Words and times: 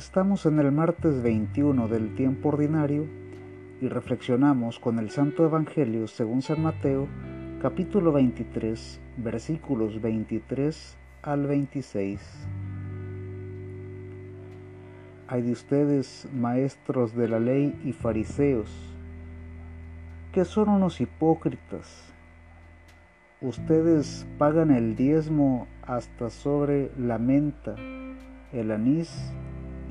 Estamos 0.00 0.46
en 0.46 0.58
el 0.58 0.72
martes 0.72 1.22
21 1.22 1.86
del 1.86 2.14
tiempo 2.14 2.48
ordinario 2.48 3.06
y 3.82 3.88
reflexionamos 3.88 4.78
con 4.78 4.98
el 4.98 5.10
Santo 5.10 5.44
Evangelio 5.44 6.08
según 6.08 6.40
San 6.40 6.62
Mateo, 6.62 7.06
capítulo 7.60 8.10
23, 8.10 8.98
versículos 9.18 10.00
23 10.00 10.96
al 11.20 11.46
26. 11.46 12.18
Hay 15.28 15.42
de 15.42 15.52
ustedes, 15.52 16.26
maestros 16.32 17.14
de 17.14 17.28
la 17.28 17.38
ley 17.38 17.78
y 17.84 17.92
fariseos, 17.92 18.70
que 20.32 20.46
son 20.46 20.70
unos 20.70 21.02
hipócritas. 21.02 22.10
Ustedes 23.42 24.26
pagan 24.38 24.70
el 24.70 24.96
diezmo 24.96 25.66
hasta 25.82 26.30
sobre 26.30 26.90
la 26.96 27.18
menta, 27.18 27.74
el 28.54 28.70
anís 28.70 29.30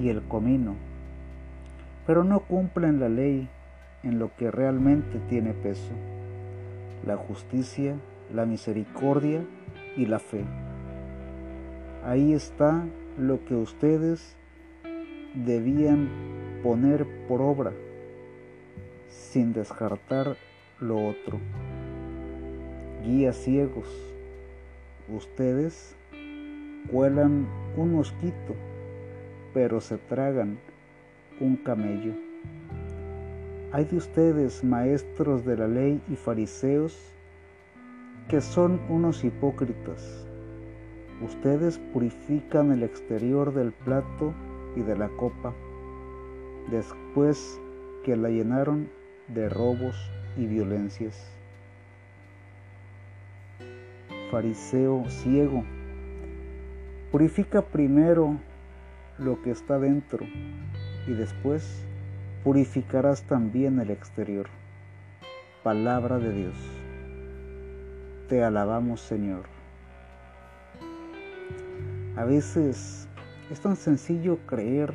y 0.00 0.08
el 0.10 0.22
comino, 0.22 0.74
pero 2.06 2.24
no 2.24 2.40
cumplen 2.40 3.00
la 3.00 3.08
ley 3.08 3.48
en 4.02 4.18
lo 4.18 4.34
que 4.36 4.50
realmente 4.50 5.18
tiene 5.28 5.52
peso, 5.52 5.92
la 7.04 7.16
justicia, 7.16 7.96
la 8.32 8.44
misericordia 8.46 9.44
y 9.96 10.06
la 10.06 10.18
fe. 10.18 10.44
Ahí 12.04 12.32
está 12.32 12.84
lo 13.18 13.44
que 13.44 13.54
ustedes 13.54 14.36
debían 15.34 16.08
poner 16.62 17.06
por 17.26 17.40
obra, 17.40 17.72
sin 19.08 19.52
descartar 19.52 20.36
lo 20.78 21.08
otro. 21.08 21.38
Guías 23.04 23.36
ciegos, 23.36 23.88
ustedes 25.08 25.96
cuelan 26.90 27.46
un 27.76 27.94
mosquito 27.94 28.54
pero 29.56 29.80
se 29.80 29.96
tragan 29.96 30.58
un 31.40 31.56
camello. 31.56 32.12
Hay 33.72 33.86
de 33.86 33.96
ustedes, 33.96 34.62
maestros 34.62 35.46
de 35.46 35.56
la 35.56 35.66
ley 35.66 35.98
y 36.10 36.14
fariseos, 36.14 36.94
que 38.28 38.42
son 38.42 38.78
unos 38.90 39.24
hipócritas. 39.24 40.26
Ustedes 41.24 41.78
purifican 41.78 42.70
el 42.70 42.82
exterior 42.82 43.54
del 43.54 43.72
plato 43.72 44.34
y 44.76 44.82
de 44.82 44.94
la 44.94 45.08
copa, 45.08 45.54
después 46.70 47.58
que 48.04 48.14
la 48.14 48.28
llenaron 48.28 48.90
de 49.28 49.48
robos 49.48 49.96
y 50.36 50.44
violencias. 50.44 51.32
Fariseo 54.30 55.08
ciego, 55.08 55.64
purifica 57.10 57.62
primero 57.62 58.36
lo 59.18 59.40
que 59.42 59.50
está 59.50 59.78
dentro 59.78 60.26
y 61.06 61.12
después 61.12 61.84
purificarás 62.44 63.22
también 63.22 63.80
el 63.80 63.90
exterior. 63.90 64.48
Palabra 65.62 66.18
de 66.18 66.32
Dios. 66.32 66.56
Te 68.28 68.44
alabamos 68.44 69.00
Señor. 69.00 69.44
A 72.16 72.24
veces 72.24 73.08
es 73.50 73.60
tan 73.60 73.76
sencillo 73.76 74.38
creer 74.46 74.94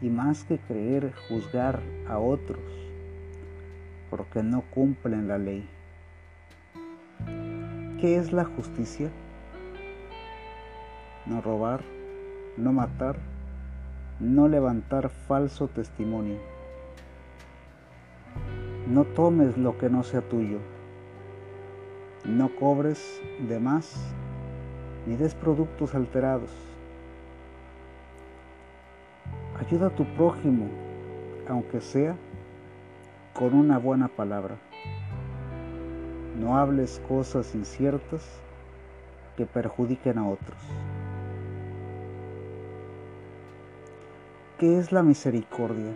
y 0.00 0.08
más 0.08 0.44
que 0.44 0.58
creer 0.58 1.12
juzgar 1.28 1.80
a 2.08 2.18
otros 2.18 2.60
porque 4.12 4.42
no 4.42 4.62
cumplen 4.74 5.26
la 5.26 5.38
ley. 5.38 5.66
¿Qué 7.98 8.16
es 8.16 8.30
la 8.32 8.44
justicia? 8.44 9.10
No 11.24 11.40
robar, 11.40 11.82
no 12.56 12.72
matar, 12.72 13.16
no 14.20 14.48
levantar 14.48 15.08
falso 15.08 15.68
testimonio. 15.68 16.38
No 18.88 19.04
tomes 19.04 19.56
lo 19.56 19.78
que 19.78 19.88
no 19.88 20.02
sea 20.02 20.20
tuyo. 20.20 20.58
No 22.24 22.54
cobres 22.54 23.20
de 23.48 23.58
más 23.58 23.96
ni 25.06 25.16
des 25.16 25.34
productos 25.34 25.94
alterados. 25.94 26.50
Ayuda 29.58 29.88
a 29.88 29.90
tu 29.90 30.04
prójimo, 30.14 30.68
aunque 31.48 31.80
sea 31.80 32.16
con 33.32 33.54
una 33.54 33.78
buena 33.78 34.08
palabra. 34.08 34.56
No 36.38 36.58
hables 36.58 37.00
cosas 37.08 37.54
inciertas 37.54 38.24
que 39.36 39.46
perjudiquen 39.46 40.18
a 40.18 40.28
otros. 40.28 40.58
¿Qué 44.62 44.78
es 44.78 44.92
la 44.92 45.02
misericordia? 45.02 45.90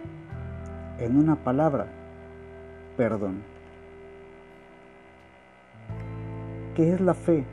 En 0.99 1.17
una 1.17 1.37
palabra, 1.37 1.87
perdón. 2.97 3.45
¿Qué 6.75 6.93
es 6.93 7.01
la 7.01 7.15
fe? 7.15 7.45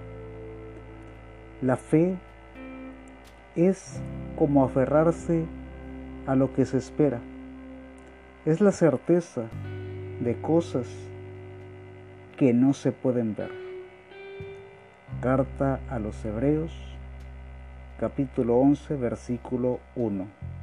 La 1.62 1.78
fe 1.78 2.16
es 3.56 4.01
como 4.35 4.66
aferrarse 4.66 5.46
a 6.25 6.34
lo 6.34 6.51
que 6.56 6.66
se 6.66 6.79
espera. 6.79 7.19
Es 8.47 8.59
la 8.59 8.72
certeza 8.72 9.44
de 10.19 10.35
cosas 10.41 10.88
que 12.40 12.53
no 12.53 12.74
se 12.74 12.91
pueden 12.91 13.35
ver. 13.35 13.51
Carta 15.22 15.80
a 15.91 16.00
los 16.00 16.25
Hebreos, 16.25 16.72
capítulo 18.00 18.57
11, 18.57 18.95
versículo 18.95 19.80
1. 19.95 20.62